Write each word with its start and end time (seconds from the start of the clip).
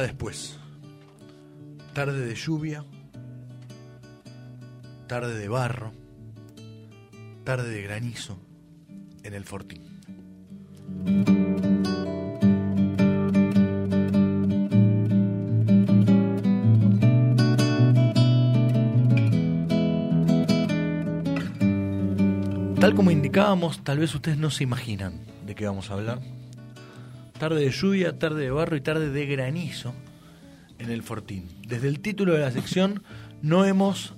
Después. 0.00 0.58
Tarde 1.94 2.26
de 2.26 2.34
lluvia, 2.34 2.84
tarde 5.06 5.38
de 5.38 5.48
barro, 5.48 5.92
tarde 7.44 7.70
de 7.70 7.82
granizo 7.82 8.38
en 9.22 9.34
el 9.34 9.44
Fortín. 9.44 9.82
Tal 22.80 22.94
como 22.94 23.12
indicábamos, 23.12 23.82
tal 23.84 23.98
vez 23.98 24.14
ustedes 24.14 24.38
no 24.38 24.50
se 24.50 24.64
imaginan 24.64 25.20
de 25.46 25.54
qué 25.54 25.66
vamos 25.66 25.90
a 25.90 25.94
hablar. 25.94 26.20
Tarde 27.44 27.60
de 27.60 27.70
lluvia, 27.72 28.18
tarde 28.18 28.40
de 28.40 28.50
barro 28.50 28.74
y 28.74 28.80
tarde 28.80 29.10
de 29.10 29.26
granizo 29.26 29.92
en 30.78 30.90
el 30.90 31.02
Fortín. 31.02 31.46
Desde 31.68 31.88
el 31.88 32.00
título 32.00 32.32
de 32.32 32.40
la 32.40 32.50
sección 32.50 33.02
no 33.42 33.66
hemos 33.66 34.14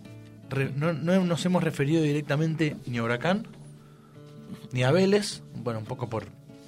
no, 0.77 0.93
nos 0.93 1.45
hemos 1.45 1.65
referido 1.65 2.05
directamente 2.05 2.77
ni 2.87 2.99
a 2.99 3.03
Huracán 3.03 3.49
ni 4.71 4.85
a 4.85 4.93
Vélez, 4.93 5.43
bueno, 5.57 5.81
un 5.81 5.87
poco 5.87 6.09
por, 6.09 6.27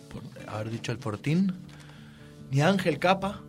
por 0.09 0.25
haber 0.48 0.70
dicho 0.70 0.91
el 0.91 0.98
Fortín, 0.98 1.53
ni 2.51 2.61
a 2.61 2.70
Ángel 2.70 2.98
Capa, 2.98 3.41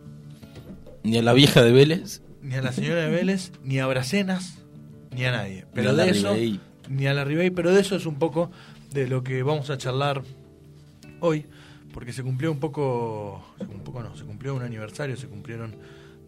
ni 1.02 1.18
a 1.18 1.22
la 1.22 1.32
vieja 1.32 1.64
de 1.64 1.72
Vélez, 1.72 2.22
ni 2.42 2.54
a 2.54 2.62
la 2.62 2.70
señora 2.70 3.00
de 3.00 3.10
Vélez, 3.10 3.50
ni 3.64 3.80
a 3.80 3.88
Bracenas, 3.88 4.62
ni 5.10 5.24
a 5.24 5.32
nadie. 5.32 5.66
Pero 5.74 5.96
de 5.96 6.10
eso 6.10 6.36
ni 6.88 7.08
a 7.08 7.14
la 7.14 7.24
Ribey, 7.24 7.50
pero 7.50 7.74
de 7.74 7.80
eso 7.80 7.96
es 7.96 8.06
un 8.06 8.20
poco 8.20 8.52
de 8.92 9.08
lo 9.08 9.24
que 9.24 9.42
vamos 9.42 9.68
a 9.68 9.78
charlar 9.78 10.22
hoy, 11.18 11.46
porque 11.92 12.12
se 12.12 12.22
cumplió 12.22 12.52
un 12.52 12.58
poco, 12.58 13.42
un 13.60 13.80
poco 13.80 14.02
no, 14.02 14.16
se 14.16 14.24
cumplió 14.24 14.54
un 14.54 14.62
aniversario, 14.62 15.16
se 15.16 15.26
cumplieron 15.26 15.76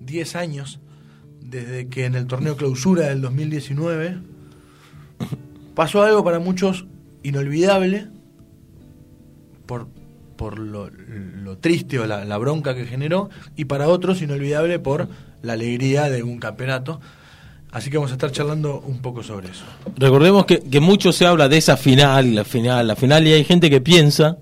10 0.01 0.37
años 0.37 0.81
desde 1.41 1.89
que 1.89 2.05
en 2.05 2.15
el 2.15 2.27
torneo 2.27 2.57
clausura 2.57 3.09
del 3.09 3.21
2019 3.21 4.19
pasó 5.75 6.03
algo 6.03 6.25
para 6.25 6.39
muchos 6.39 6.87
inolvidable 7.23 8.09
por, 9.67 9.89
por 10.37 10.59
lo, 10.59 10.91
triste 11.59 11.99
o 11.99 12.07
la, 12.07 12.39
bronca 12.39 12.75
que 12.75 12.87
generó 12.87 13.31
y 13.57 13.67
para 13.67 13.89
otros 13.89 14.23
inolvidable 14.23 14.79
por 14.79 15.09
la 15.43 15.53
alegría 15.55 16.11
de 16.11 16.23
un 16.23 16.39
campeonato. 16.39 17.01
Así 17.71 17.89
que 17.89 17.97
vamos 17.97 18.11
a 18.11 18.15
estar 18.15 18.31
charlando 18.31 18.81
un 18.81 19.01
poco 19.01 19.23
sobre 19.23 19.49
eso. 19.49 19.65
Recordemos 19.97 20.45
que, 20.45 20.61
que 20.61 20.81
mucho 20.81 21.11
se 21.11 21.25
habla 21.25 21.49
de 21.49 21.57
esa 21.57 21.79
final, 21.79 22.35
la 22.35 22.45
final, 22.45 22.87
la 22.87 22.97
final, 22.97 23.27
y 23.27 23.33
hay 23.33 23.45
gente 23.45 23.71
que 23.71 23.81
piensa 23.81 24.37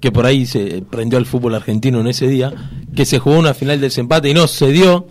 que 0.00 0.10
por 0.10 0.26
ahí 0.26 0.46
se 0.46 0.82
prendió 0.88 1.18
al 1.18 1.26
fútbol 1.26 1.54
argentino 1.54 2.00
en 2.00 2.08
ese 2.08 2.26
día, 2.26 2.52
que 2.94 3.04
se 3.04 3.18
jugó 3.18 3.38
una 3.38 3.54
final 3.54 3.80
de 3.80 3.86
desempate 3.86 4.30
y 4.30 4.34
no 4.34 4.46
se 4.46 4.72
dio 4.72 5.06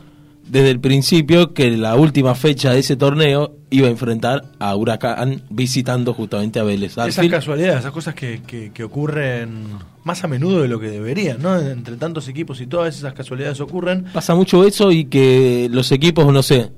desde 0.49 0.71
el 0.71 0.79
principio 0.79 1.53
que 1.53 1.69
la 1.77 1.95
última 1.95 2.33
fecha 2.33 2.71
de 2.71 2.79
ese 2.79 2.95
torneo 2.95 3.55
iba 3.69 3.87
a 3.87 3.91
enfrentar 3.91 4.45
a 4.57 4.75
Huracán 4.75 5.43
visitando 5.51 6.13
justamente 6.15 6.59
a 6.59 6.63
Vélez. 6.63 6.97
Esas 6.97 7.27
casualidades, 7.27 7.81
esas 7.81 7.91
cosas 7.91 8.15
que, 8.15 8.41
que, 8.73 8.83
ocurren 8.83 9.77
más 10.03 10.23
a 10.23 10.27
menudo 10.27 10.63
de 10.63 10.67
lo 10.67 10.79
que 10.79 10.89
deberían, 10.89 11.39
¿no? 11.39 11.55
Entre 11.59 11.97
tantos 11.97 12.27
equipos 12.27 12.59
y 12.61 12.65
todas 12.65 12.97
esas 12.97 13.13
casualidades 13.13 13.61
ocurren. 13.61 14.05
Pasa 14.11 14.33
mucho 14.33 14.65
eso 14.65 14.91
y 14.91 15.05
que 15.05 15.69
los 15.71 15.91
equipos, 15.91 16.33
no 16.33 16.41
sé, 16.41 16.71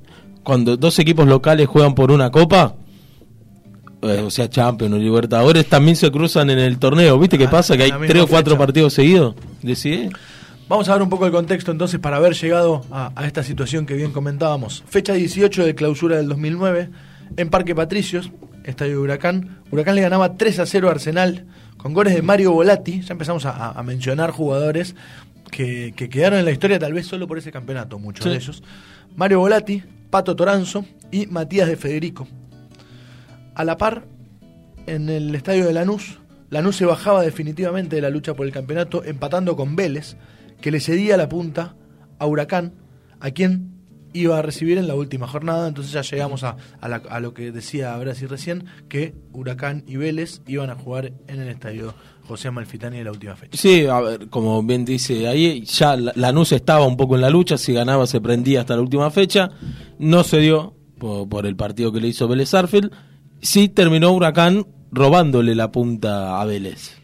cuando 0.44 0.76
dos 0.76 1.00
equipos 1.00 1.26
locales 1.26 1.68
juegan 1.68 1.96
por 1.96 2.12
una 2.12 2.30
copa, 2.30 2.76
eh, 4.02 4.22
o 4.26 4.30
sea, 4.30 4.50
Champions 4.50 4.96
Libertadores, 4.96 5.68
también 5.68 5.96
se 5.96 6.12
cruzan 6.12 6.50
en 6.50 6.60
el 6.60 6.80
torneo. 6.80 7.20
¿Viste 7.20 7.38
qué 7.38 7.46
ah, 7.46 7.52
pasa? 7.52 7.78
Que 7.78 7.84
hay 7.84 7.92
tres 8.08 8.24
o 8.24 8.28
cuatro 8.28 8.58
partidos 8.58 8.94
seguidos. 8.94 9.36
¿Decide? 9.62 10.10
Vamos 10.72 10.88
a 10.88 10.94
ver 10.94 11.02
un 11.02 11.10
poco 11.10 11.26
el 11.26 11.34
contexto 11.34 11.72
entonces 11.72 12.00
para 12.00 12.16
haber 12.16 12.34
llegado 12.34 12.86
a, 12.92 13.12
esta 13.26 13.44
situación 13.44 13.86
que 13.86 13.94
bien 13.94 14.14
comentábamos. 14.14 14.86
Fecha 14.88 15.12
18 15.12 15.66
de 15.66 15.76
clausura 15.76 16.16
del 16.16 16.30
2009 16.30 16.90
en 17.36 17.50
Parque 17.50 17.76
Patricios, 17.76 18.32
estadio 18.64 18.94
de 18.94 18.98
Huracán. 19.00 19.60
Huracán 19.70 19.96
le 19.96 20.02
ganaba 20.02 20.38
3 20.38 20.60
a 20.60 20.66
0 20.66 20.88
a 20.88 20.92
Arsenal 20.92 21.46
con 21.76 21.94
goles 21.94 22.16
de 22.16 22.22
Mario 22.22 22.54
Volati. 22.54 23.02
Ya 23.02 23.12
empezamos 23.12 23.46
a, 23.46 23.82
mencionar 23.84 24.32
jugadores 24.32 24.96
que, 25.52 25.94
quedaron 25.94 26.40
en 26.40 26.46
la 26.46 26.52
historia 26.52 26.80
tal 26.80 26.94
vez 26.94 27.06
solo 27.06 27.28
por 27.28 27.38
ese 27.38 27.52
campeonato, 27.52 28.00
muchos 28.00 28.26
de 28.26 28.36
ellos. 28.36 28.64
Mario 29.18 29.40
Volati, 29.40 29.84
Pato 30.10 30.38
Toranzo 30.38 30.86
y 31.12 31.28
Matías 31.28 31.68
de 31.68 31.76
Federico. 31.76 32.30
A 33.62 33.64
la 33.64 33.78
par, 33.78 34.08
en 34.88 35.08
el 35.08 35.36
estadio 35.36 35.68
de 35.68 35.74
Lanús, 35.74 36.18
Lanús 36.50 36.78
se 36.78 36.86
bajaba 36.88 37.22
definitivamente 37.22 37.96
de 37.96 38.02
la 38.02 38.10
lucha 38.10 38.34
por 38.34 38.48
el 38.48 38.52
campeonato, 38.52 39.04
empatando 39.04 39.56
con 39.56 39.76
Vélez, 39.76 40.18
que 40.62 40.72
le 40.72 40.80
cedía 40.80 41.16
la 41.16 41.30
punta 41.30 41.76
a 42.18 42.26
Huracán, 42.26 42.74
a 43.20 43.30
quien 43.30 43.70
iba 44.14 44.40
a 44.40 44.42
recibir 44.42 44.80
en 44.80 44.88
la 44.88 44.96
última 44.96 45.28
jornada. 45.28 45.68
Entonces 45.68 45.94
ya 45.94 46.02
llegamos 46.02 46.44
a, 46.44 46.58
lo 47.20 47.36
que 47.36 47.52
decía 47.52 47.96
Brasil 47.98 48.30
recién, 48.30 48.66
que 48.90 49.14
Huracán 49.32 49.84
y 49.86 49.98
Vélez 49.98 50.42
iban 50.48 50.72
a 50.72 50.76
jugar 50.76 51.14
en 51.28 51.40
el 51.40 51.48
estadio 51.48 51.94
José 52.28 52.48
Amalfitani 52.48 52.98
en 52.98 53.06
la 53.06 53.12
última 53.12 53.36
fecha. 53.36 53.56
Sí, 53.56 53.86
a 53.86 54.00
ver, 54.00 54.28
como 54.30 54.64
bien 54.64 54.86
dice 54.86 55.28
ahí, 55.28 55.62
ya 55.66 55.96
Lanús 55.96 56.52
estaba 56.52 56.88
un 56.88 56.98
poco 56.98 57.14
en 57.14 57.22
la 57.22 57.30
lucha, 57.30 57.60
si 57.60 57.74
ganaba 57.74 58.08
se 58.08 58.22
prendía 58.22 58.62
hasta 58.62 58.76
la 58.76 58.82
última 58.82 59.12
fecha, 59.12 59.52
no 60.00 60.24
se 60.24 60.40
dio 60.40 60.74
por, 60.98 61.46
el 61.46 61.56
partido 61.56 61.92
que 61.92 62.00
le 62.00 62.08
hizo 62.08 62.28
Vélez 62.28 62.54
Arfield, 62.56 62.92
sí 63.42 63.70
terminó 63.70 64.12
Huracán 64.12 64.66
robándole 64.92 65.56
la 65.56 65.72
punta 65.72 66.42
a 66.42 66.46
Vélez, 66.46 66.98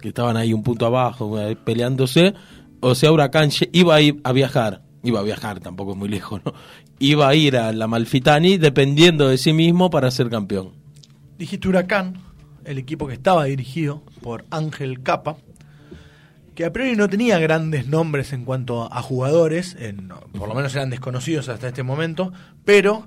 que 0.00 0.08
estaban 0.08 0.36
ahí 0.36 0.52
un 0.52 0.62
punto 0.62 0.86
abajo 0.86 1.40
eh, 1.40 1.56
peleándose, 1.56 2.34
o 2.80 2.94
sea, 2.94 3.12
Huracán 3.12 3.50
iba 3.72 3.96
a, 3.96 4.00
ir 4.00 4.20
a 4.24 4.32
viajar, 4.32 4.82
iba 5.02 5.20
a 5.20 5.22
viajar, 5.22 5.60
tampoco 5.60 5.92
es 5.92 5.96
muy 5.96 6.08
lejos, 6.08 6.40
¿no? 6.44 6.52
Iba 6.98 7.28
a 7.28 7.34
ir 7.34 7.56
a 7.56 7.72
la 7.72 7.86
Malfitani 7.86 8.56
dependiendo 8.56 9.28
de 9.28 9.36
sí 9.38 9.52
mismo 9.52 9.90
para 9.90 10.10
ser 10.10 10.30
campeón. 10.30 10.72
Dijiste 11.38 11.68
Huracán, 11.68 12.22
el 12.64 12.78
equipo 12.78 13.06
que 13.06 13.14
estaba 13.14 13.44
dirigido 13.44 14.02
por 14.22 14.44
Ángel 14.50 15.02
Capa, 15.02 15.36
que 16.54 16.64
a 16.64 16.72
priori 16.72 16.96
no 16.96 17.08
tenía 17.08 17.38
grandes 17.38 17.86
nombres 17.86 18.32
en 18.32 18.44
cuanto 18.44 18.90
a 18.90 19.02
jugadores, 19.02 19.76
por 20.38 20.48
lo 20.48 20.54
menos 20.54 20.74
eran 20.74 20.88
desconocidos 20.88 21.50
hasta 21.50 21.68
este 21.68 21.82
momento, 21.82 22.32
pero 22.64 23.06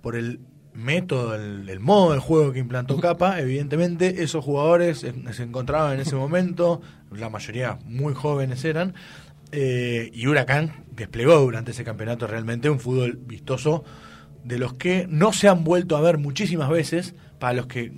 por 0.00 0.14
el 0.14 0.38
método, 0.78 1.34
el, 1.34 1.80
modo 1.80 2.12
del 2.12 2.20
juego 2.20 2.52
que 2.52 2.60
implantó 2.60 2.98
Capa, 2.98 3.40
evidentemente 3.40 4.22
esos 4.22 4.44
jugadores 4.44 4.98
se, 4.98 5.42
encontraban 5.42 5.94
en 5.94 6.00
ese 6.00 6.14
momento, 6.14 6.80
la 7.10 7.28
mayoría 7.28 7.78
muy 7.84 8.14
jóvenes 8.14 8.64
eran, 8.64 8.94
eh, 9.50 10.10
y 10.12 10.26
Huracán 10.26 10.84
desplegó 10.94 11.38
durante 11.40 11.72
ese 11.72 11.84
campeonato 11.84 12.26
realmente 12.26 12.70
un 12.70 12.80
fútbol 12.80 13.18
vistoso 13.26 13.84
de 14.44 14.58
los 14.58 14.74
que 14.74 15.06
no 15.08 15.32
se 15.32 15.48
han 15.48 15.64
vuelto 15.64 15.96
a 15.96 16.00
ver 16.00 16.18
muchísimas 16.18 16.70
veces, 16.70 17.14
para 17.38 17.54
los 17.54 17.66
que 17.66 17.92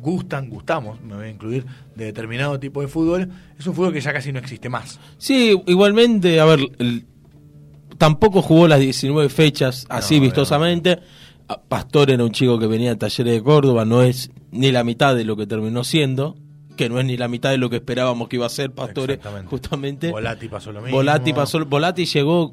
gustan, 0.00 0.50
gustamos, 0.50 1.00
me 1.00 1.16
voy 1.16 1.26
a 1.26 1.30
incluir, 1.30 1.64
de 1.94 2.04
determinado 2.04 2.60
tipo 2.60 2.82
de 2.82 2.88
fútbol, 2.88 3.30
es 3.58 3.66
un 3.66 3.74
fútbol 3.74 3.92
que 3.92 4.00
ya 4.00 4.12
casi 4.12 4.30
no 4.30 4.38
existe 4.38 4.68
más. 4.68 5.00
Sí, 5.16 5.58
igualmente, 5.66 6.38
a 6.38 6.44
ver, 6.44 6.60
tampoco 7.96 8.42
jugó 8.42 8.68
las 8.68 8.80
19 8.80 9.30
fechas 9.30 9.86
así 9.88 10.20
vistosamente. 10.20 11.00
Pastor 11.68 12.10
era 12.10 12.24
un 12.24 12.30
chico 12.30 12.58
que 12.58 12.66
venía 12.66 12.90
de 12.90 12.96
Talleres 12.96 13.34
de 13.34 13.42
Córdoba, 13.42 13.84
no 13.84 14.02
es 14.02 14.30
ni 14.50 14.72
la 14.72 14.82
mitad 14.82 15.14
de 15.14 15.24
lo 15.24 15.36
que 15.36 15.46
terminó 15.46 15.84
siendo, 15.84 16.36
que 16.76 16.88
no 16.88 16.98
es 16.98 17.04
ni 17.04 17.16
la 17.16 17.28
mitad 17.28 17.50
de 17.50 17.58
lo 17.58 17.68
que 17.68 17.76
esperábamos 17.76 18.28
que 18.28 18.36
iba 18.36 18.46
a 18.46 18.50
ser 18.50 18.72
Pastore, 18.72 19.20
justamente. 19.46 20.10
Volati 20.10 20.48
pasó 20.48 20.72
lo 20.72 20.80
mismo. 20.80 20.96
Volati 20.96 21.32
pasó, 21.32 21.64
Volati 21.66 22.06
llegó, 22.06 22.52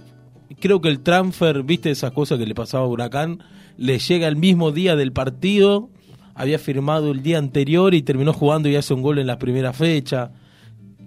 creo 0.59 0.81
que 0.81 0.89
el 0.89 0.99
transfer, 0.99 1.63
viste 1.63 1.89
esas 1.89 2.11
cosas 2.11 2.37
que 2.37 2.45
le 2.45 2.53
pasaba 2.53 2.83
a 2.83 2.87
Huracán, 2.87 3.43
le 3.77 3.97
llega 3.99 4.27
el 4.27 4.35
mismo 4.35 4.71
día 4.71 4.97
del 4.97 5.13
partido, 5.13 5.89
había 6.35 6.59
firmado 6.59 7.11
el 7.11 7.23
día 7.23 7.37
anterior 7.37 7.93
y 7.93 8.01
terminó 8.01 8.33
jugando 8.33 8.67
y 8.67 8.75
hace 8.75 8.93
un 8.93 9.01
gol 9.01 9.19
en 9.19 9.27
la 9.27 9.39
primera 9.39 9.71
fecha. 9.71 10.31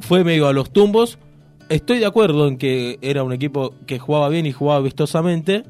Fue 0.01 0.25
medio 0.25 0.49
a 0.49 0.53
los 0.53 0.73
tumbos. 0.73 1.19
Estoy 1.69 1.99
de 1.99 2.07
acuerdo 2.07 2.49
en 2.49 2.57
que 2.57 2.99
era 3.03 3.23
un 3.23 3.33
equipo 3.33 3.75
que 3.87 3.99
jugaba 3.99 4.29
bien 4.29 4.47
y 4.47 4.53
jugaba 4.53 4.81
vistosamente 4.81 5.65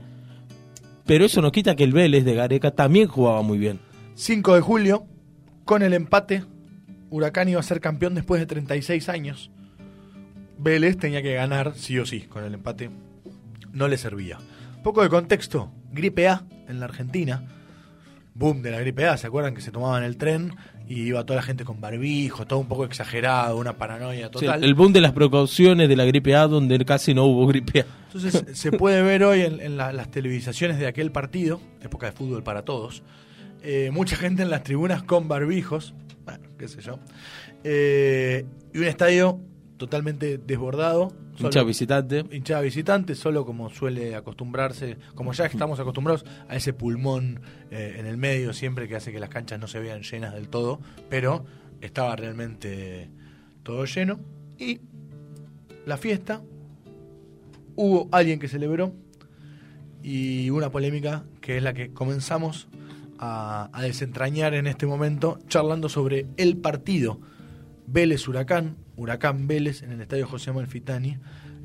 pero 1.07 1.25
eso 1.25 1.43
no 1.43 1.53
quita 1.53 1.77
que 1.77 1.85
el 1.85 1.93
Vélez 1.93 2.25
de 2.25 2.35
Gareca 2.35 2.71
también 2.71 3.09
jugaba 3.09 3.43
muy 3.43 3.59
bien. 3.59 3.81
5 4.15 4.55
de 4.55 4.61
julio, 4.61 5.07
con 5.65 5.83
el 5.83 5.93
empate, 5.93 6.45
Huracán 7.11 7.49
iba 7.49 7.61
a 7.61 7.65
ser 7.65 7.81
campeón 7.81 8.15
después 8.15 8.41
de 8.41 8.47
36 8.47 9.09
años. 9.09 9.51
Vélez 10.59 10.97
tenía 10.97 11.23
que 11.23 11.35
ganar 11.35 11.75
sí 11.75 11.99
o 11.99 12.07
sí, 12.07 12.23
con 12.23 12.45
el 12.45 12.55
empate 12.55 12.91
no 13.73 13.89
le 13.89 13.99
servía. 13.99 14.39
Poco 14.83 15.03
de 15.03 15.09
contexto, 15.09 15.73
gripe 15.93 16.29
A 16.29 16.45
en 16.69 16.81
la 16.81 16.87
Argentina, 16.87 17.45
boom 18.35 18.63
de 18.63 18.71
la 18.71 18.81
gripe 18.81 19.07
A, 19.07 19.17
¿se 19.17 19.27
acuerdan 19.27 19.55
que 19.55 19.61
se 19.61 19.73
tomaban 19.73 20.05
el 20.05 20.17
tren 20.17 20.55
y 20.89 21.01
iba 21.03 21.25
toda 21.25 21.39
la 21.39 21.43
gente 21.43 21.65
con 21.65 21.81
barbijo, 21.81 22.47
todo 22.47 22.59
un 22.59 22.69
poco 22.69 22.85
exagerado, 22.85 23.57
una 23.57 23.73
paranoia 23.75 24.31
total. 24.31 24.63
el 24.63 24.75
boom 24.75 24.93
de 24.93 25.01
las 25.01 25.13
precauciones 25.13 25.89
de 25.89 25.97
la 25.97 26.05
gripe 26.05 26.35
A 26.35 26.47
donde 26.47 26.83
casi 26.85 27.15
no 27.15 27.25
hubo 27.25 27.47
gripe 27.47 27.81
A. 27.81 27.87
Entonces 28.13 28.45
se 28.59 28.73
puede 28.73 29.03
ver 29.03 29.25
hoy 29.25 29.43
en, 29.43 29.77
las 29.77 30.11
televisaciones 30.11 30.79
de 30.79 30.87
aquel 30.87 31.11
partido, 31.11 31.61
época 31.83 32.07
de 32.07 32.13
fútbol 32.13 32.43
para 32.43 32.63
todos, 32.63 33.03
eh, 33.63 33.91
mucha 33.93 34.17
gente 34.17 34.43
en 34.43 34.51
las 34.51 34.63
tribunas 34.63 35.03
con 35.03 35.27
barbijos, 35.27 35.95
bueno, 36.25 36.49
qué 36.59 36.69
sé 36.69 36.83
yo, 36.83 36.99
eh, 37.65 38.45
y 38.75 38.79
un 38.79 38.85
estadio 38.85 39.41
totalmente 39.85 40.39
desbordado. 40.39 41.13
Hinchada 41.39 41.65
visitante. 41.65 42.25
Hinchada 42.31 42.63
visitante, 42.63 43.15
solo 43.15 43.45
como 43.45 43.69
suele 43.69 44.15
acostumbrarse, 44.15 44.97
como 45.15 45.33
ya 45.33 45.45
estamos 45.47 45.79
acostumbrados 45.79 46.25
a 46.49 46.57
ese 46.57 46.73
pulmón 46.73 47.41
eh, 47.71 47.97
en 47.99 48.07
el 48.07 48.17
medio 48.17 48.53
siempre 48.53 48.89
que 48.89 48.97
hace 48.97 49.13
que 49.13 49.21
las 49.21 49.29
canchas 49.29 49.61
no 49.61 49.67
se 49.67 49.79
vean 49.81 50.03
llenas 50.03 50.33
del 50.33 50.49
todo, 50.49 50.81
pero 51.11 51.45
estaba 51.81 52.17
realmente 52.17 53.11
todo 53.63 53.85
lleno. 53.85 54.21
Y 54.59 54.81
la 55.85 55.99
fiesta, 55.99 56.41
hubo 57.77 58.09
alguien 58.11 58.39
que 58.39 58.49
celebró 58.49 58.95
y 60.03 60.49
una 60.51 60.71
polémica 60.71 61.25
que 61.43 61.59
es 61.59 61.63
la 61.63 61.75
que 61.75 61.93
comenzamos 61.93 62.69
a, 63.19 63.71
desentrañar 63.83 64.55
en 64.55 64.67
este 64.67 64.87
momento, 64.87 65.39
charlando 65.49 65.89
sobre 65.89 66.27
el 66.37 66.57
partido 66.57 67.21
Vélez 67.87 68.27
Huracán, 68.29 68.77
Huracán 68.97 69.47
Vélez 69.47 69.83
en 69.83 69.93
el 69.93 70.01
estadio 70.01 70.27
José 70.27 70.53
Malfitani, 70.53 71.17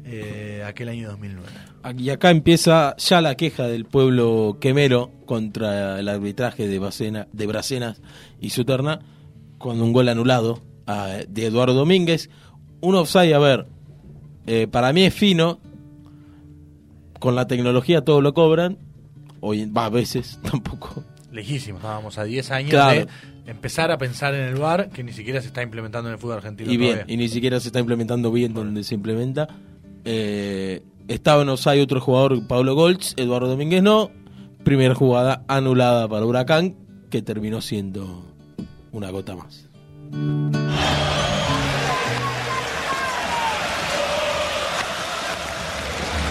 eh, 0.06 0.64
aquel 0.66 0.90
año 0.90 1.10
2009. 1.10 1.50
Y 1.98 2.10
acá 2.10 2.32
empieza 2.32 2.96
ya 2.98 3.22
la 3.22 3.36
queja 3.36 3.68
del 3.68 3.86
pueblo 3.86 4.58
quemero 4.60 5.12
contra 5.26 6.00
el 6.00 6.08
arbitraje 6.08 6.68
de, 6.68 6.80
Bracena, 6.80 7.28
de 7.32 7.48
Bracenas 7.48 8.02
y 8.40 8.50
Suterna, 8.50 9.00
con 9.58 9.82
un 9.82 9.94
gol 9.94 10.10
anulado 10.10 10.62
de 11.28 11.46
Eduardo 11.46 11.74
Domínguez. 11.74 12.30
Un 12.82 12.96
offside, 12.96 13.34
a 13.34 13.40
ver, 13.40 13.68
eh, 14.48 14.68
para 14.68 14.94
mí 14.94 15.04
es 15.04 15.14
fino, 15.14 15.60
con 17.20 17.36
la 17.36 17.48
tecnología 17.48 18.02
todo 18.02 18.22
lo 18.22 18.34
cobran, 18.34 18.78
hoy 19.42 19.66
va 19.66 19.86
a 19.86 19.90
veces 19.90 20.40
tampoco 20.50 21.04
lejísimo, 21.32 21.78
estábamos 21.78 22.18
a 22.18 22.24
10 22.24 22.52
años 22.52 22.72
de 22.72 23.08
empezar 23.46 23.92
a 23.92 23.98
pensar 23.98 24.34
en 24.34 24.42
el 24.42 24.56
bar 24.56 24.90
que 24.90 25.04
ni 25.04 25.12
siquiera 25.12 25.42
se 25.42 25.48
está 25.48 25.62
implementando 25.62 26.10
en 26.10 26.14
el 26.14 26.20
fútbol 26.20 26.38
argentino. 26.38 26.72
Y 26.72 26.78
bien, 26.78 27.04
y 27.08 27.18
ni 27.18 27.30
siquiera 27.30 27.60
se 27.60 27.70
está 27.70 27.80
implementando 27.80 28.32
bien 28.32 28.54
donde 28.54 28.84
se 28.84 28.96
implementa. 28.96 29.48
Eh, 30.06 30.82
estaba 31.08 31.42
en 31.42 31.50
hay 31.66 31.82
otro 31.82 32.00
jugador, 32.00 32.46
Pablo 32.48 32.76
Goltz, 32.76 33.14
Eduardo 33.18 33.48
Domínguez 33.48 33.82
no. 33.82 34.12
Primera 34.64 34.94
jugada 34.94 35.44
anulada 35.48 36.08
para 36.08 36.26
Huracán, 36.26 36.76
que 37.10 37.22
terminó 37.22 37.62
siendo 37.62 38.26
una 38.92 39.10
gota 39.10 39.36
más. 39.36 39.68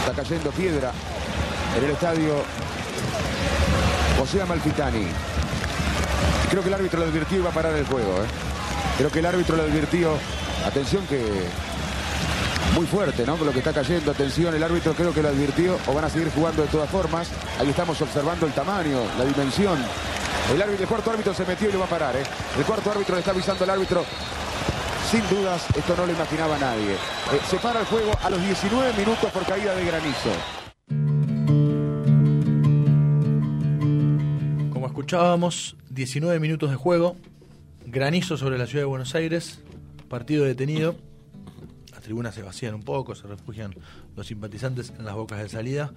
Está 0.01 0.13
cayendo 0.15 0.51
piedra 0.51 0.93
en 1.77 1.85
el 1.85 1.91
estadio 1.91 2.35
José 4.19 4.43
Amalfitani. 4.43 5.07
Creo 6.51 6.63
que 6.63 6.69
el 6.69 6.75
árbitro 6.75 7.01
lo 7.01 7.07
advirtió 7.07 7.39
y 7.39 7.41
va 7.41 7.51
a 7.51 7.53
parar 7.53 7.75
el 7.75 7.87
juego. 7.87 8.11
¿eh? 8.23 8.27
Creo 8.97 9.11
que 9.11 9.21
el 9.21 9.27
árbitro 9.27 9.57
lo 9.57 9.63
advirtió. 9.63 10.13
Atención 10.67 11.07
que 11.07 11.23
muy 12.75 12.85
fuerte, 12.87 13.25
¿no? 13.25 13.37
Con 13.37 13.47
lo 13.47 13.53
que 13.53 13.59
está 13.61 13.73
cayendo. 13.73 14.11
Atención, 14.11 14.53
el 14.55 14.63
árbitro 14.63 14.93
creo 14.95 15.15
que 15.15 15.23
lo 15.23 15.29
advirtió 15.29 15.79
o 15.87 15.95
van 15.95 16.05
a 16.05 16.11
seguir 16.11 16.33
jugando 16.35 16.63
de 16.63 16.69
todas 16.69 16.91
formas. 16.91 17.29
Ahí 17.61 17.71
estamos 17.71 18.01
observando 18.03 18.47
el 18.47 18.53
tamaño, 18.53 18.99
la 19.17 19.25
dimensión. 19.25 19.79
El, 20.53 20.87
cuarto 20.89 21.13
árbitro 21.13 21.33
se 21.33 21.45
metió 21.45 21.69
y 21.69 21.73
lo 21.73 21.79
va 21.79 21.85
a 21.85 21.89
parar, 21.89 22.17
¿eh? 22.17 22.25
El 22.57 22.65
cuarto 22.65 22.91
árbitro 22.91 23.15
le 23.15 23.21
está 23.21 23.31
avisando 23.31 23.63
al 23.65 23.71
árbitro. 23.71 24.05
Sin 25.11 25.27
dudas, 25.29 25.63
esto 25.77 25.95
no 25.97 26.07
lo 26.07 26.13
imaginaba 26.13 26.59
nadie. 26.59 26.95
Eh, 26.95 27.41
se 27.49 27.57
para 27.59 27.81
el 27.81 27.87
juego 27.87 28.13
a 28.23 28.31
los 28.31 28.43
19 28.43 28.93
minutos 28.95 29.31
por 29.31 29.45
caída 29.45 29.75
de 29.75 29.85
granizo. 29.85 30.58
Escuchábamos 34.99 35.77
19 35.91 36.41
minutos 36.41 36.71
de 36.71 36.77
juego, 36.77 37.15
granizo 37.87 38.37
sobre 38.37 38.59
la 38.59 38.67
ciudad 38.67 38.83
de 38.83 38.87
Buenos 38.87 39.15
Aires, 39.15 39.63
partido 40.09 40.45
detenido. 40.45 40.97
Las 41.93 42.03
tribunas 42.03 42.35
se 42.35 42.43
vacían 42.43 42.75
un 42.75 42.83
poco, 42.83 43.15
se 43.15 43.29
refugian 43.29 43.77
los 44.17 44.27
simpatizantes 44.27 44.93
en 44.99 45.05
las 45.05 45.15
bocas 45.15 45.39
de 45.39 45.49
salida. 45.49 45.93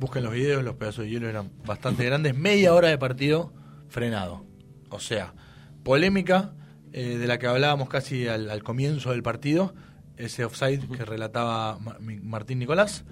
Busquen 0.00 0.24
los 0.24 0.32
videos, 0.32 0.64
los 0.64 0.76
pedazos 0.76 1.04
de 1.04 1.10
hielo 1.10 1.28
eran 1.28 1.50
bastante 1.66 2.06
grandes. 2.06 2.34
Media 2.34 2.72
hora 2.72 2.88
de 2.88 2.96
partido 2.96 3.52
frenado. 3.90 4.46
O 4.88 4.98
sea, 4.98 5.34
polémica 5.82 6.54
eh, 6.94 7.18
de 7.18 7.26
la 7.26 7.38
que 7.38 7.48
hablábamos 7.48 7.90
casi 7.90 8.28
al 8.28 8.62
comienzo 8.62 9.10
del 9.10 9.22
partido. 9.22 9.74
Ese 10.16 10.46
offside 10.46 10.88
que 10.88 11.04
relataba 11.04 11.78
Martín 12.00 12.60
Nicolás 12.60 13.04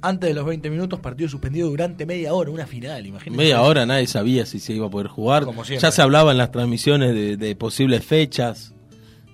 antes 0.00 0.28
de 0.28 0.34
los 0.34 0.46
20 0.46 0.70
minutos, 0.70 1.00
partido 1.00 1.28
suspendido 1.28 1.68
durante 1.68 2.06
media 2.06 2.32
hora, 2.32 2.50
una 2.50 2.66
final, 2.66 3.06
imagínate. 3.06 3.36
Media 3.36 3.62
hora 3.62 3.84
nadie 3.86 4.06
sabía 4.06 4.46
si 4.46 4.60
se 4.60 4.72
iba 4.72 4.86
a 4.86 4.90
poder 4.90 5.08
jugar. 5.08 5.46
ya 5.64 5.90
se 5.90 6.02
hablaba 6.02 6.30
en 6.30 6.38
las 6.38 6.52
transmisiones 6.52 7.38
de, 7.38 7.56
posibles 7.56 8.04
fechas, 8.04 8.74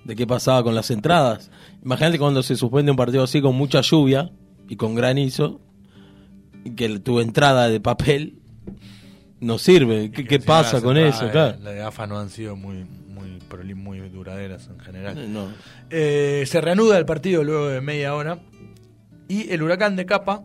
de 0.03 0.15
qué 0.15 0.25
pasaba 0.25 0.63
con 0.63 0.75
las 0.75 0.89
entradas. 0.91 1.51
Imagínate 1.83 2.17
cuando 2.17 2.41
se 2.41 2.55
suspende 2.55 2.91
un 2.91 2.97
partido 2.97 3.23
así 3.23 3.41
con 3.41 3.55
mucha 3.55 3.81
lluvia 3.81 4.31
y 4.67 4.75
con 4.75 4.95
granizo, 4.95 5.61
que 6.75 6.99
tu 6.99 7.19
entrada 7.19 7.69
de 7.69 7.79
papel 7.79 8.39
no 9.39 9.59
sirve. 9.59 10.09
¿Qué, 10.09 10.39
pasa 10.39 10.81
con 10.81 10.97
eso? 10.97 11.29
Claro. 11.29 11.57
Las 11.61 11.73
de 11.75 11.81
AFA 11.83 12.07
no 12.07 12.17
han 12.17 12.29
sido 12.29 12.55
muy, 12.55 12.85
muy, 13.07 13.75
muy 13.75 13.99
duraderas 14.09 14.67
en 14.67 14.79
general. 14.79 15.31
No. 15.31 15.47
Eh, 15.91 16.43
se 16.47 16.59
reanuda 16.59 16.97
el 16.97 17.05
partido 17.05 17.43
luego 17.43 17.67
de 17.67 17.81
media 17.81 18.15
hora 18.15 18.39
y 19.27 19.51
el 19.51 19.61
huracán 19.61 19.95
de 19.95 20.05
capa 20.07 20.43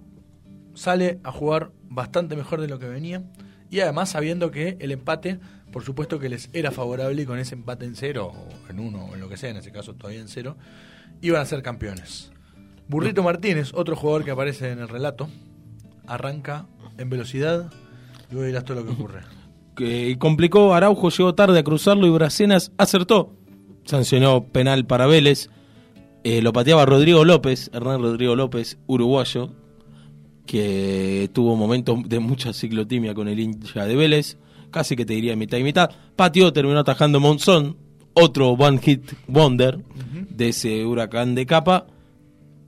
sale 0.75 1.21
a 1.25 1.33
jugar 1.33 1.73
bastante 1.89 2.37
mejor 2.37 2.61
de 2.61 2.69
lo 2.69 2.79
que 2.79 2.89
venía 2.89 3.23
y 3.71 3.81
además 3.81 4.11
sabiendo 4.11 4.51
que 4.51 4.77
el 4.81 4.91
empate, 4.91 5.39
por 5.73 5.85
supuesto 5.85 6.19
que 6.19 6.29
les 6.29 6.51
era 6.53 6.71
favorable 6.73 7.23
y 7.23 7.27
con 7.27 7.39
ese 7.39 7.55
empate 7.55 7.85
en 7.85 7.95
cero 7.95 8.33
o 8.35 8.71
en 8.71 8.81
uno 8.81 9.07
o 9.07 9.15
en 9.15 9.21
lo 9.21 9.29
que 9.29 9.37
sea, 9.37 9.51
en 9.51 9.57
ese 9.57 9.71
caso 9.71 9.95
todavía 9.95 10.21
en 10.21 10.29
cero, 10.29 10.57
iban 11.23 11.41
a 11.41 11.45
ser 11.45 11.63
campeones. 11.63 12.33
Burrito 12.89 13.23
Martínez, 13.23 13.73
otro 13.75 13.95
jugador 13.95 14.25
que 14.25 14.33
aparece 14.33 14.73
en 14.73 14.81
el 14.81 14.89
relato, 14.89 15.29
arranca 16.07 16.67
en 16.99 17.09
velocidad 17.09 17.71
y 18.29 18.35
luego 18.35 18.47
dirás 18.47 18.65
todo 18.65 18.81
lo 18.81 18.87
que 18.87 18.93
ocurre. 18.93 19.21
Que 19.77 20.19
complicó, 20.19 20.75
Araujo 20.75 21.09
llegó 21.09 21.35
tarde 21.35 21.61
a 21.61 21.63
cruzarlo 21.63 22.07
y 22.07 22.11
Bracenas 22.11 22.71
acertó. 22.77 23.33
Sancionó 23.85 24.45
penal 24.45 24.85
para 24.85 25.07
Vélez. 25.07 25.49
Eh, 26.23 26.43
lo 26.43 26.53
pateaba 26.53 26.85
Rodrigo 26.85 27.25
López, 27.25 27.71
Hernán 27.73 28.03
Rodrigo 28.03 28.37
López, 28.37 28.79
uruguayo, 28.87 29.55
que 30.51 31.31
tuvo 31.33 31.55
momentos 31.55 31.97
de 32.09 32.19
mucha 32.19 32.53
ciclotimia 32.53 33.15
con 33.15 33.29
el 33.29 33.39
hincha 33.39 33.87
de 33.87 33.95
Vélez, 33.95 34.37
casi 34.73 34.97
que 34.97 35.07
te 35.07 35.13
diría 35.13 35.37
mitad 35.37 35.59
y 35.59 35.63
mitad. 35.63 35.91
Pateó, 36.17 36.53
terminó 36.53 36.81
atajando 36.81 37.21
Monzón, 37.21 37.77
otro 38.15 38.49
one 38.49 38.79
hit 38.79 39.13
wonder 39.29 39.79
de 40.29 40.49
ese 40.49 40.85
huracán 40.85 41.37
de 41.37 41.47
capa. 41.47 41.87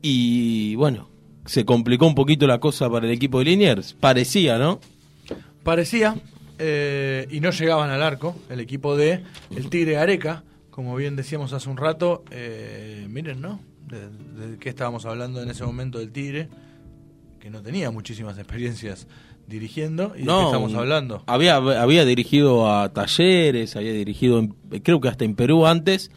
Y 0.01 0.77
bueno, 0.77 1.09
se 1.45 1.65
complicó 1.65 2.07
un 2.07 2.15
poquito 2.15 2.47
la 2.47 2.61
cosa 2.61 2.89
para 2.89 3.07
el 3.07 3.13
equipo 3.13 3.41
de 3.41 3.47
Liniers. 3.47 3.95
Parecía, 3.95 4.59
¿no? 4.59 4.79
Parecía, 5.65 6.15
eh, 6.61 7.27
y 7.33 7.41
no 7.41 7.51
llegaban 7.51 7.91
al 7.91 8.05
arco, 8.05 8.37
el 8.49 8.61
equipo 8.61 8.97
de 8.97 9.25
El 9.51 9.71
Tigre 9.71 9.97
Areca, 9.97 10.45
como 10.71 10.95
bien 10.95 11.17
decíamos 11.17 11.53
hace 11.53 11.69
un 11.69 11.79
rato, 11.79 12.23
eh, 12.31 13.09
miren, 13.11 13.41
¿no? 13.41 13.59
De, 13.89 14.09
de, 14.47 14.59
qué 14.59 14.69
estábamos 14.69 15.05
hablando 15.05 15.43
en 15.43 15.51
ese 15.51 15.65
momento 15.65 15.99
del 15.99 16.13
Tigre 16.13 16.49
que 17.43 17.51
no 17.51 17.61
tenía 17.61 17.91
muchísimas 17.91 18.39
experiencias 18.39 19.09
dirigiendo 19.49 20.15
y 20.17 20.23
no, 20.23 20.47
estamos 20.47 20.73
hablando. 20.75 21.25
Había, 21.27 21.57
había 21.57 22.05
dirigido 22.05 22.73
a 22.73 22.93
talleres, 22.93 23.75
había 23.75 23.93
dirigido, 23.93 24.47
creo 24.85 25.01
que 25.01 25.09
hasta 25.09 25.25
en 25.25 25.35
Perú 25.35 25.67
antes. 25.67 26.13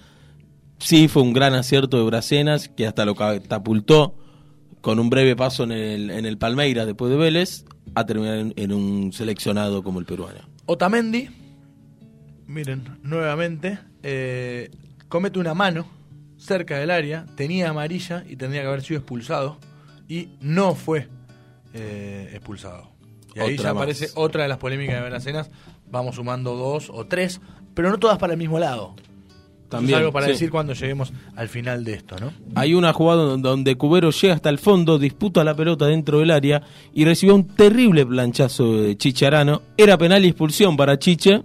Sí, 0.77 1.07
fue 1.07 1.23
un 1.23 1.33
gran 1.33 1.55
acierto 1.55 1.97
de 1.97 2.03
Bracenas 2.03 2.69
que 2.69 2.85
hasta 2.85 3.05
lo 3.05 3.15
catapultó 3.15 4.19
con 4.81 4.99
un 4.99 5.09
breve 5.09 5.35
paso 5.35 5.63
en 5.63 5.71
el, 5.71 6.11
en 6.11 6.27
el 6.27 6.37
Palmeiras 6.37 6.85
después 6.85 7.09
de 7.09 7.17
Vélez 7.17 7.65
a 7.95 8.05
terminar 8.05 8.53
en, 8.55 8.71
un 8.71 9.11
seleccionado 9.11 9.81
como 9.81 9.99
el 9.99 10.05
peruano. 10.05 10.41
Otamendi, 10.67 11.29
miren, 12.45 12.99
nuevamente, 13.01 13.79
eh, 14.03 14.69
comete 15.09 15.39
una 15.39 15.55
mano 15.55 15.87
cerca 16.37 16.77
del 16.77 16.91
área, 16.91 17.25
tenía 17.35 17.71
amarilla 17.71 18.23
y 18.29 18.35
tendría 18.35 18.61
que 18.61 18.67
haber 18.67 18.83
sido 18.83 18.99
expulsado 18.99 19.57
y 20.07 20.29
no 20.39 20.75
fue 20.75 21.07
eh, 21.75 22.29
expulsado. 22.33 22.89
Y 23.35 23.39
ahí 23.39 23.57
ya 23.57 23.71
aparece 23.71 24.07
otra 24.15 24.43
de 24.43 24.49
las 24.49 24.57
polémicas 24.57 24.95
de 24.95 25.01
Benacenas. 25.01 25.51
Vamos 25.91 26.15
sumando 26.15 26.55
dos 26.55 26.89
o 26.89 27.05
tres, 27.05 27.41
pero 27.73 27.89
no 27.89 27.99
todas 27.99 28.17
para 28.17 28.33
el 28.33 28.39
mismo 28.39 28.59
lado. 28.59 28.95
También, 29.67 29.97
algo 29.97 30.11
para 30.11 30.27
decir 30.27 30.51
cuando 30.51 30.73
lleguemos 30.73 31.11
al 31.35 31.49
final 31.49 31.83
de 31.83 31.95
esto, 31.95 32.15
¿no? 32.17 32.31
Hay 32.53 32.75
una 32.75 32.93
jugada 32.93 33.35
donde 33.35 33.75
Cubero 33.75 34.11
llega 34.11 34.35
hasta 34.35 34.49
el 34.49 34.59
fondo, 34.59 34.97
disputa 34.99 35.43
la 35.43 35.55
pelota 35.55 35.87
dentro 35.87 36.19
del 36.19 36.31
área 36.31 36.61
y 36.93 37.03
recibió 37.03 37.35
un 37.35 37.47
terrible 37.47 38.05
planchazo 38.05 38.83
de 38.83 38.95
Chicharano. 38.95 39.63
Era 39.75 39.97
penal 39.97 40.23
y 40.23 40.29
expulsión 40.29 40.77
para 40.77 40.97
Chiche, 40.99 41.41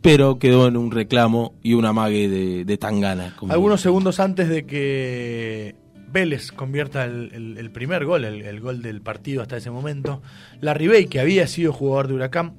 pero 0.00 0.38
quedó 0.38 0.66
en 0.66 0.76
un 0.76 0.90
reclamo 0.90 1.54
y 1.62 1.74
una 1.74 1.90
amague 1.90 2.28
de, 2.28 2.64
de 2.64 2.78
Tangana. 2.78 3.36
Algunos 3.48 3.82
segundos 3.82 4.20
antes 4.20 4.48
de 4.48 4.66
que 4.66 5.76
Vélez 6.14 6.52
convierta 6.52 7.04
el, 7.04 7.70
primer 7.72 8.04
gol, 8.04 8.24
el, 8.24 8.60
gol 8.60 8.82
del 8.82 9.02
partido 9.02 9.42
hasta 9.42 9.56
ese 9.56 9.72
momento. 9.72 10.22
La 10.60 10.72
Ribey, 10.72 11.06
que 11.06 11.18
había 11.18 11.48
sido 11.48 11.72
jugador 11.72 12.06
de 12.06 12.14
Huracán, 12.14 12.54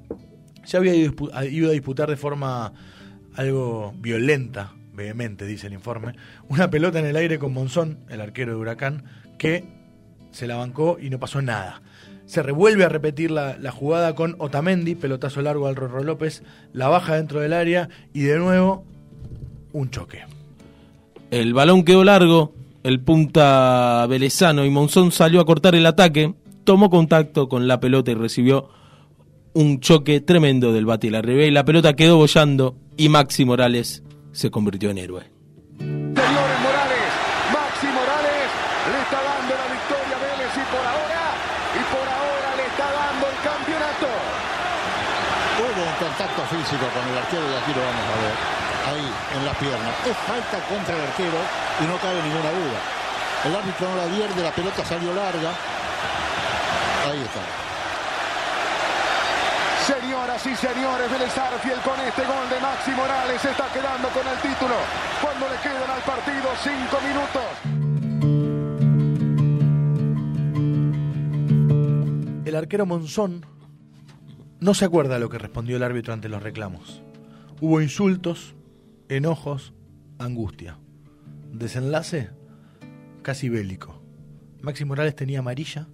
se 0.66 0.76
había 0.76 0.94
ido, 0.94 1.32
a 1.32 1.42
disputar 1.42 2.10
de 2.10 2.18
forma 2.18 2.74
algo 3.34 3.94
violenta, 3.98 4.74
vehemente, 4.94 5.46
dice 5.46 5.68
el 5.68 5.74
informe, 5.74 6.16
una 6.50 6.70
pelota 6.70 7.00
en 7.00 7.06
el 7.06 7.16
aire 7.16 7.40
con 7.40 7.54
Monzón, 7.54 8.00
el 8.10 8.20
arquero 8.20 8.52
de 8.52 8.58
Huracán, 8.58 9.06
que 9.38 9.64
se 10.32 10.48
la 10.48 10.58
bancó 10.58 10.98
y 11.02 11.10
no 11.10 11.18
pasó 11.18 11.42
nada. 11.42 11.82
Se 12.26 12.44
revuelve 12.44 12.84
a 12.84 12.90
repetir 12.90 13.32
la, 13.32 13.72
jugada 13.72 14.16
con 14.16 14.36
Otamendi, 14.38 14.96
pelotazo 14.96 15.42
largo 15.42 15.68
al 15.68 15.78
Rorro 15.78 16.04
López, 16.04 16.44
la 16.74 16.90
baja 16.90 17.16
dentro 17.16 17.40
del 17.40 17.54
área 17.54 17.88
y 18.12 18.24
de 18.24 18.38
nuevo 18.38 18.84
un 19.72 19.92
choque. 19.92 20.24
El 21.32 21.54
balón 21.54 21.86
quedó 21.86 22.04
largo, 22.04 22.54
el 22.86 23.00
punta 23.00 24.06
Velezano 24.06 24.64
y 24.64 24.70
Monzón 24.70 25.12
salió 25.12 25.42
a 25.42 25.46
cortar 25.46 25.74
el 25.74 25.88
ataque, 25.88 26.36
tomó 26.64 26.92
contacto 26.92 27.50
con 27.50 27.68
la 27.68 27.80
pelota 27.80 28.12
y 28.12 28.14
recibió 28.14 28.70
un 29.54 29.80
choque 29.80 30.22
tremendo 30.22 30.72
del 30.72 30.86
bate 30.86 31.08
y 31.08 31.10
la 31.10 31.24
revés. 31.24 31.52
La 31.52 31.66
pelota 31.66 31.96
quedó 31.96 32.18
bollando 32.18 32.76
y 32.96 33.10
Maxi 33.10 33.44
Morales 33.44 34.04
se 34.34 34.52
convirtió 34.52 34.92
en 34.92 35.00
héroe. 35.00 35.24
Morales, 35.80 37.10
Maxi 37.50 37.88
Morales 37.90 38.50
le 38.94 39.02
está 39.02 39.18
dando 39.18 39.54
la 39.58 39.66
victoria 39.66 40.14
a 40.14 40.22
Vélez 40.22 40.54
y 40.54 40.66
por 40.70 40.86
ahora, 40.86 41.24
y 41.74 41.82
por 41.90 42.06
ahora 42.06 42.50
le 42.54 42.66
está 42.70 42.86
dando 42.86 43.26
el 43.34 43.38
campeonato. 43.42 44.08
Hubo 45.58 45.82
un 45.90 45.98
contacto 46.06 46.42
físico 46.54 46.86
con 46.94 47.02
el 47.10 47.18
arquero 47.18 47.50
y 47.50 47.56
aquí 47.58 47.74
lo 47.74 47.82
vamos 47.82 48.06
a 48.14 48.22
ver. 48.22 48.65
En 49.36 49.46
la 49.46 49.54
pierna. 49.54 49.90
Es 50.06 50.18
falta 50.18 50.60
contra 50.68 50.96
el 50.96 51.02
arquero 51.02 51.38
y 51.82 51.86
no 51.86 51.98
cabe 51.98 52.22
ninguna 52.24 52.52
duda. 52.52 52.80
El 53.46 53.56
árbitro 53.56 53.90
no 53.90 53.96
la 53.98 54.04
advierte, 54.04 54.42
la 54.42 54.52
pelota 54.52 54.86
salió 54.86 55.14
larga. 55.14 55.52
Ahí 57.10 57.22
está. 57.22 57.42
Señoras 59.86 60.46
y 60.48 60.56
señores, 60.56 61.12
Vélez 61.12 61.38
Arfiel 61.38 61.80
con 61.82 62.00
este 62.00 62.24
gol 62.26 62.50
de 62.50 62.60
Maxi 62.60 62.92
Morales 62.92 63.42
se 63.42 63.52
está 63.52 63.68
quedando 63.72 64.08
con 64.10 64.28
el 64.28 64.38
título 64.40 64.76
cuando 65.22 65.48
le 65.48 65.58
quedan 65.62 65.92
al 65.92 66.02
partido 66.02 66.50
cinco 66.64 67.00
minutos. 67.06 67.44
El 72.46 72.56
arquero 72.56 72.86
Monzón 72.88 73.46
no 74.60 74.74
se 74.74 74.86
acuerda 74.86 75.20
lo 75.20 75.30
que 75.30 75.38
respondió 75.38 75.76
el 75.78 75.84
árbitro 75.84 76.14
ante 76.14 76.30
los 76.30 76.42
reclamos. 76.42 77.04
Hubo 77.62 77.82
insultos, 77.82 78.56
enojos, 79.10 79.74
angustia. 80.20 80.80
Desenlace 81.52 82.30
casi 83.22 83.50
bélico. 83.50 84.02
Maxi 84.62 84.86
Morales 84.86 85.16
tenía 85.16 85.40
amarilla 85.40 85.88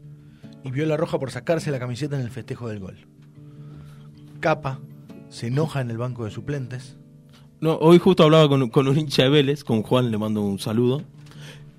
y 0.63 0.71
vio 0.71 0.85
la 0.85 0.97
roja 0.97 1.19
por 1.19 1.31
sacarse 1.31 1.71
la 1.71 1.79
camiseta 1.79 2.15
en 2.15 2.23
el 2.23 2.29
festejo 2.29 2.69
del 2.69 2.79
gol. 2.79 2.97
Capa 4.39 4.79
se 5.29 5.47
enoja 5.47 5.81
en 5.81 5.91
el 5.91 5.97
banco 5.97 6.25
de 6.25 6.31
suplentes. 6.31 6.97
No, 7.59 7.75
hoy 7.75 7.99
justo 7.99 8.23
hablaba 8.23 8.49
con, 8.49 8.87
un 8.87 8.97
hincha 8.97 9.23
de 9.23 9.29
Vélez, 9.29 9.63
con 9.63 9.83
Juan, 9.83 10.09
le 10.09 10.17
mando 10.17 10.41
un 10.41 10.59
saludo. 10.59 11.03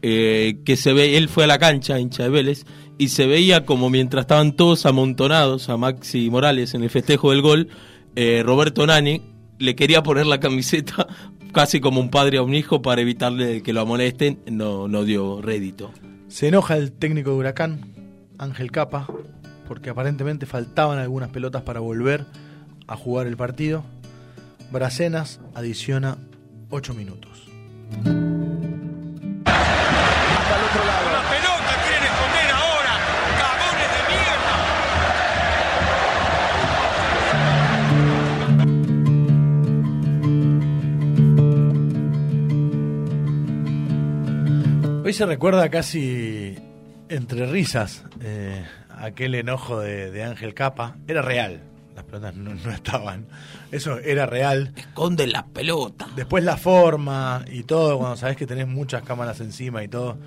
Eh, 0.00 0.60
que 0.64 0.76
se 0.76 0.92
ve, 0.92 1.16
él 1.16 1.28
fue 1.28 1.44
a 1.44 1.46
la 1.46 1.58
cancha, 1.58 1.98
hincha 1.98 2.24
de 2.24 2.28
Vélez, 2.28 2.64
y 2.98 3.08
se 3.08 3.26
veía 3.26 3.66
como 3.66 3.90
mientras 3.90 4.22
estaban 4.22 4.54
todos 4.54 4.86
amontonados 4.86 5.68
a 5.68 5.76
Maxi 5.76 6.30
Morales 6.30 6.74
en 6.74 6.82
el 6.82 6.90
festejo 6.90 7.30
del 7.30 7.42
gol, 7.42 7.68
eh, 8.14 8.42
Roberto 8.44 8.86
Nani 8.86 9.31
le 9.58 9.74
quería 9.76 10.02
poner 10.02 10.26
la 10.26 10.40
camiseta 10.40 11.06
casi 11.52 11.80
como 11.80 12.00
un 12.00 12.10
padre 12.10 12.38
a 12.38 12.42
un 12.42 12.54
hijo 12.54 12.82
para 12.82 13.02
evitarle 13.02 13.62
que 13.62 13.72
lo 13.72 13.82
amolesten, 13.82 14.40
no, 14.50 14.88
no 14.88 15.04
dio 15.04 15.40
rédito. 15.42 15.92
Se 16.28 16.48
enoja 16.48 16.76
el 16.76 16.92
técnico 16.92 17.30
de 17.30 17.36
Huracán, 17.36 17.80
Ángel 18.38 18.70
Capa, 18.72 19.06
porque 19.68 19.90
aparentemente 19.90 20.46
faltaban 20.46 20.98
algunas 20.98 21.28
pelotas 21.28 21.62
para 21.62 21.80
volver 21.80 22.26
a 22.86 22.96
jugar 22.96 23.26
el 23.26 23.36
partido. 23.36 23.84
Bracenas 24.70 25.40
adiciona 25.54 26.16
8 26.70 26.94
minutos. 26.94 28.31
Se 45.12 45.26
recuerda 45.26 45.68
casi 45.70 46.56
entre 47.08 47.46
risas 47.46 48.04
eh, 48.20 48.64
aquel 48.90 49.34
enojo 49.34 49.80
de, 49.80 50.10
de 50.10 50.22
Ángel 50.22 50.54
Capa. 50.54 50.96
Era 51.06 51.22
real, 51.22 51.62
las 51.94 52.04
pelotas 52.04 52.34
no, 52.36 52.70
estaban. 52.72 53.26
Eso 53.70 53.98
era 53.98 54.26
real. 54.26 54.72
Esconde 54.76 55.26
la 55.26 55.46
pelota. 55.46 56.08
Después 56.16 56.44
la 56.44 56.56
forma 56.56 57.44
y 57.50 57.64
todo, 57.64 57.98
cuando 57.98 58.16
sabes 58.16 58.36
que 58.36 58.46
tenés 58.46 58.66
muchas 58.68 59.02
cámaras 59.02 59.40
encima 59.40 59.82
y 59.82 59.88
todo, 59.88 60.18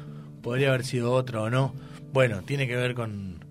podría 0.42 0.70
haber 0.70 0.86
sido 0.86 1.12
otro 1.12 1.44
o 1.44 1.50
no. 1.50 1.74
Bueno, 2.14 2.42
tiene 2.44 2.68
que 2.68 2.76
ver 2.76 2.94
con, 2.94 3.44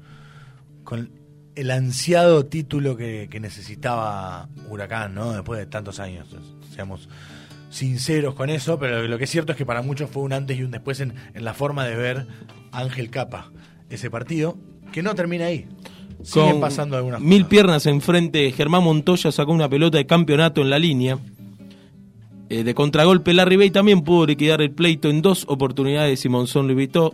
con 0.84 1.10
el 1.54 1.70
ansiado 1.70 2.46
título 2.46 2.96
que, 2.96 3.28
necesitaba 3.40 4.48
Huracán, 4.68 5.14
¿no? 5.14 5.32
Después 5.32 5.60
de 5.60 5.66
tantos 5.66 6.00
años. 6.00 6.28
Seamos 6.74 7.08
sinceros 7.74 8.34
con 8.34 8.50
eso, 8.50 8.78
pero 8.78 9.06
lo 9.06 9.18
que 9.18 9.24
es 9.24 9.30
cierto 9.30 9.52
es 9.52 9.58
que 9.58 9.66
para 9.66 9.82
muchos 9.82 10.08
fue 10.08 10.22
un 10.22 10.32
antes 10.32 10.56
y 10.58 10.62
un 10.62 10.70
después 10.70 11.00
en, 11.00 11.14
en 11.34 11.44
la 11.44 11.54
forma 11.54 11.84
de 11.84 11.96
ver 11.96 12.26
Ángel 12.70 13.10
Capa 13.10 13.50
ese 13.90 14.10
partido, 14.10 14.56
que 14.92 15.02
no 15.02 15.14
termina 15.14 15.46
ahí. 15.46 15.66
Siguen 16.22 16.60
pasando 16.60 16.96
algunas 16.96 17.20
Mil 17.20 17.46
piernas 17.46 17.86
enfrente, 17.86 18.50
Germán 18.52 18.84
Montoya 18.84 19.32
sacó 19.32 19.52
una 19.52 19.68
pelota 19.68 19.98
de 19.98 20.06
campeonato 20.06 20.62
en 20.62 20.70
la 20.70 20.78
línea. 20.78 21.18
Eh, 22.48 22.62
de 22.62 22.74
contragolpe, 22.74 23.34
Larry 23.34 23.56
Bay 23.56 23.70
también 23.70 24.02
pudo 24.02 24.26
liquidar 24.26 24.62
el 24.62 24.70
pleito 24.70 25.10
en 25.10 25.22
dos 25.22 25.44
oportunidades 25.48 26.24
y 26.24 26.28
Monzón 26.28 26.66
lo 26.66 26.72
evitó. 26.72 27.12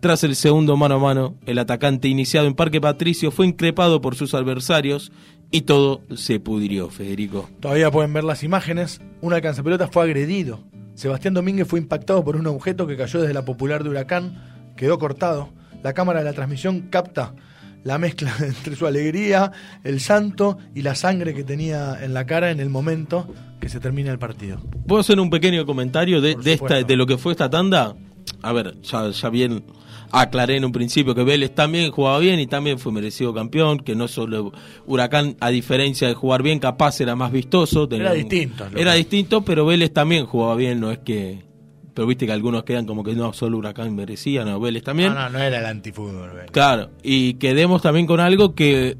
Tras 0.00 0.22
el 0.22 0.36
segundo 0.36 0.76
mano 0.76 0.94
a 0.94 0.98
mano, 0.98 1.34
el 1.44 1.58
atacante 1.58 2.06
iniciado 2.06 2.46
en 2.46 2.54
Parque 2.54 2.80
Patricio 2.80 3.32
fue 3.32 3.46
increpado 3.46 4.00
por 4.00 4.14
sus 4.14 4.32
adversarios 4.32 5.10
y 5.50 5.62
todo 5.62 6.02
se 6.14 6.38
pudrió, 6.38 6.88
Federico. 6.88 7.48
Todavía 7.58 7.90
pueden 7.90 8.12
ver 8.12 8.22
las 8.22 8.44
imágenes. 8.44 9.00
Un 9.20 9.32
alcanzapelota 9.32 9.88
fue 9.88 10.04
agredido. 10.04 10.60
Sebastián 10.94 11.34
Domínguez 11.34 11.66
fue 11.66 11.80
impactado 11.80 12.24
por 12.24 12.36
un 12.36 12.46
objeto 12.46 12.86
que 12.86 12.96
cayó 12.96 13.20
desde 13.20 13.34
la 13.34 13.44
popular 13.44 13.82
de 13.82 13.90
Huracán, 13.90 14.72
quedó 14.76 14.98
cortado. 14.98 15.48
La 15.82 15.94
cámara 15.94 16.20
de 16.20 16.26
la 16.26 16.32
transmisión 16.32 16.82
capta 16.90 17.34
la 17.82 17.98
mezcla 17.98 18.32
entre 18.40 18.76
su 18.76 18.86
alegría, 18.86 19.50
el 19.82 19.98
santo 19.98 20.58
y 20.76 20.82
la 20.82 20.94
sangre 20.94 21.34
que 21.34 21.42
tenía 21.42 21.98
en 22.00 22.14
la 22.14 22.24
cara 22.24 22.50
en 22.52 22.60
el 22.60 22.70
momento 22.70 23.26
que 23.60 23.68
se 23.68 23.80
termina 23.80 24.12
el 24.12 24.18
partido. 24.20 24.60
¿Puedo 24.86 25.00
hacer 25.00 25.18
un 25.18 25.30
pequeño 25.30 25.66
comentario 25.66 26.20
de, 26.20 26.36
esta, 26.44 26.82
de 26.82 26.96
lo 26.96 27.06
que 27.06 27.18
fue 27.18 27.32
esta 27.32 27.50
tanda? 27.50 27.96
A 28.42 28.52
ver, 28.52 28.80
ya, 28.82 29.10
ya 29.10 29.30
bien 29.30 29.64
aclaré 30.10 30.56
en 30.56 30.64
un 30.64 30.72
principio 30.72 31.14
que 31.14 31.24
Vélez 31.24 31.54
también 31.54 31.90
jugaba 31.90 32.18
bien 32.18 32.40
y 32.40 32.46
también 32.46 32.78
fue 32.78 32.92
merecido 32.92 33.34
campeón, 33.34 33.78
que 33.78 33.94
no 33.94 34.08
solo 34.08 34.52
Huracán, 34.86 35.36
a 35.40 35.50
diferencia 35.50 36.08
de 36.08 36.14
jugar 36.14 36.42
bien, 36.42 36.58
capaz 36.58 37.00
era 37.00 37.16
más 37.16 37.32
vistoso. 37.32 37.88
era 37.90 38.12
distinto. 38.12 38.66
Era 38.76 38.94
distinto, 38.94 39.42
pero 39.42 39.66
Vélez 39.66 39.92
también 39.92 40.26
jugaba 40.26 40.54
bien, 40.54 40.80
no 40.80 40.90
es 40.90 40.98
que 40.98 41.46
pero 41.94 42.06
viste 42.06 42.26
que 42.26 42.32
algunos 42.32 42.62
quedan 42.62 42.86
como 42.86 43.02
que 43.02 43.12
no, 43.16 43.32
solo 43.32 43.58
Huracán 43.58 43.92
merecía, 43.92 44.44
no, 44.44 44.60
Vélez 44.60 44.84
también. 44.84 45.12
No, 45.12 45.22
no, 45.22 45.30
no 45.30 45.38
era 45.40 45.58
el 45.58 45.66
antifútbol. 45.66 46.30
Claro, 46.52 46.90
y 47.02 47.34
quedemos 47.34 47.82
también 47.82 48.06
con 48.06 48.20
algo 48.20 48.54
que 48.54 48.96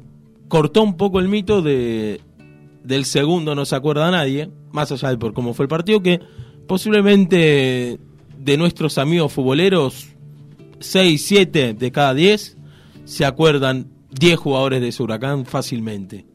cortó 0.49 0.83
un 0.83 0.97
poco 0.97 1.21
el 1.21 1.29
mito 1.29 1.61
de 1.61 2.19
del 2.83 3.05
segundo, 3.05 3.55
no 3.55 3.65
se 3.65 3.75
acuerda 3.77 4.11
nadie, 4.11 4.49
más 4.73 4.91
allá 4.91 5.09
de 5.11 5.17
por 5.17 5.33
cómo 5.33 5.53
fue 5.53 5.63
el 5.63 5.69
partido, 5.69 6.01
que 6.01 6.19
posiblemente 6.67 7.99
de 8.37 8.57
nuestros 8.57 8.97
amigos 8.97 9.31
futboleros, 9.31 10.09
6, 10.79 11.25
7 11.25 11.73
de 11.73 11.91
cada 11.91 12.13
10 12.13 12.57
se 13.05 13.25
acuerdan 13.25 13.87
10 14.11 14.37
jugadores 14.37 14.81
de 14.81 14.89
ese 14.89 15.03
Huracán 15.03 15.45
fácilmente. 15.45 16.25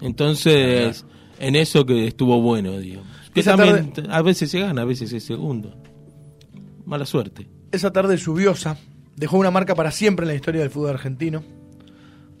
Entonces, 0.00 1.04
en 1.38 1.56
eso 1.56 1.86
que 1.86 2.06
estuvo 2.06 2.40
bueno. 2.40 2.72
Que 3.32 3.42
también 3.42 3.92
a 4.10 4.22
veces 4.22 4.50
se 4.50 4.60
gana, 4.60 4.82
a 4.82 4.84
veces 4.84 5.12
es 5.12 5.24
segundo 5.24 5.74
mala 6.86 7.06
suerte. 7.06 7.48
Esa 7.72 7.92
tarde 7.92 8.16
lluviosa 8.16 8.78
dejó 9.16 9.38
una 9.38 9.50
marca 9.50 9.74
para 9.74 9.90
siempre 9.90 10.24
en 10.24 10.28
la 10.28 10.34
historia 10.34 10.60
del 10.60 10.70
fútbol 10.70 10.90
argentino, 10.90 11.42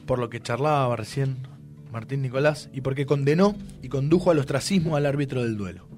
por 0.06 0.18
lo 0.18 0.28
que 0.28 0.40
charlaba 0.40 0.94
recién 0.96 1.48
Martín 1.92 2.22
Nicolás 2.22 2.70
y 2.72 2.80
porque 2.80 3.06
condenó 3.06 3.56
y 3.82 3.88
condujo 3.88 4.30
al 4.30 4.38
ostracismo 4.38 4.96
al 4.96 5.06
árbitro 5.06 5.42
del 5.42 5.56
duelo. 5.56 5.88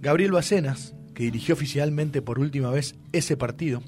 Gabriel 0.00 0.32
Bacenas, 0.32 0.94
que 1.14 1.24
dirigió 1.24 1.54
oficialmente 1.54 2.22
por 2.22 2.38
última 2.38 2.70
vez 2.70 2.94
ese 3.12 3.36
partido, 3.36 3.82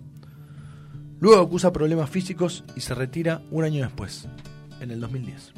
luego 1.21 1.43
acusa 1.43 1.73
problemas 1.73 2.11
físicos 2.11 2.65
y 2.77 2.81
se 2.81 2.95
retira 2.95 3.43
un 3.51 3.65
año 3.65 3.85
después, 3.85 4.29
en 4.81 4.91
el 4.91 5.01
2010. 5.01 5.55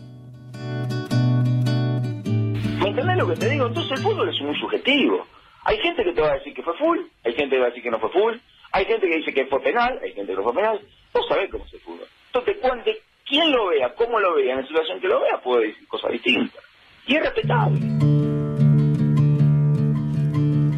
¿Me 2.81 2.89
entendés 2.89 3.17
lo 3.17 3.29
que 3.29 3.37
te 3.37 3.49
digo? 3.49 3.67
Entonces 3.67 3.99
el 3.99 4.05
fútbol 4.05 4.29
es 4.29 4.41
muy 4.43 4.59
subjetivo. 4.59 5.27
Hay 5.65 5.79
gente 5.79 6.03
que 6.03 6.13
te 6.13 6.21
va 6.21 6.33
a 6.33 6.35
decir 6.35 6.53
que 6.55 6.63
fue 6.63 6.77
full, 6.77 6.99
hay 7.25 7.33
gente 7.35 7.55
que 7.55 7.61
va 7.61 7.67
a 7.67 7.69
decir 7.69 7.83
que 7.83 7.91
no 7.91 8.01
fue 8.01 8.11
full, 8.11 8.35
hay 8.73 8.85
gente 8.87 9.07
que 9.07 9.17
dice 9.17 9.33
que 9.33 9.47
fue 9.47 9.61
penal, 9.61 9.99
hay 10.03 10.13
gente 10.13 10.33
que 10.33 10.37
no 10.37 10.43
fue 10.43 10.55
penal. 10.55 10.81
Vos 11.13 11.27
sabés 11.29 11.51
cómo 11.51 11.67
se 11.69 11.79
fútbol. 11.79 12.07
Entonces, 12.27 12.57
cuando, 12.61 12.91
quien 13.29 13.53
lo 13.53 13.69
vea, 13.69 13.95
cómo 13.95 14.19
lo 14.19 14.35
vea, 14.35 14.55
en 14.55 14.61
la 14.63 14.67
situación 14.67 15.01
que 15.01 15.09
lo 15.09 15.21
vea, 15.21 15.41
puede 15.43 15.69
decir 15.69 15.87
cosas 15.87 16.11
distintas. 16.13 16.65
Y 17.07 17.17
es 17.17 17.23
respetable. 17.23 17.81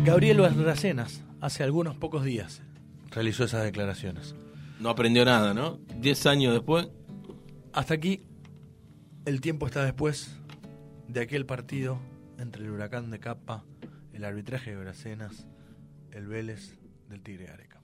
Gabriel 0.05 0.41
Barracenas, 0.41 1.25
hace 1.41 1.63
algunos 1.63 1.97
pocos 1.97 2.25
días, 2.25 2.63
realizó 3.11 3.45
esas 3.45 3.65
declaraciones. 3.65 4.35
No 4.81 4.91
aprendió 4.91 5.25
nada, 5.25 5.55
¿no? 5.55 5.79
Diez 5.99 6.27
años 6.27 6.53
después. 6.53 6.89
Hasta 7.73 7.95
aquí, 7.95 8.27
el 9.25 9.41
tiempo 9.41 9.67
está 9.67 9.85
después 9.85 10.39
de 11.09 11.21
aquel 11.21 11.47
partido 11.47 11.99
entre 12.39 12.63
el 12.63 12.71
huracán 12.71 13.11
de 13.11 13.21
Capa, 13.21 13.65
el 14.13 14.25
arbitraje 14.25 14.71
de 14.71 14.77
Bracenas, 14.77 15.47
el 16.13 16.27
Vélez 16.27 16.79
del 17.09 17.23
Tigre 17.23 17.49
Areca. 17.49 17.81